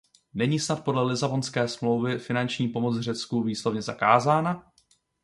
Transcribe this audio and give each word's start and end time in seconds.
Není 0.33 0.59
snad 0.59 0.83
podle 0.83 1.03
Lisabonské 1.03 1.67
smlouvy 1.67 2.19
finanční 2.19 2.67
pomoc 2.67 2.99
Řecku 2.99 3.43
výslovně 3.43 3.81
zakázána? 3.81 4.71